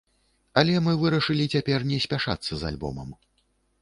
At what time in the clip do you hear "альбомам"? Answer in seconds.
2.71-3.09